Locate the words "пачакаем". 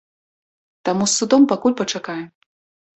1.85-2.27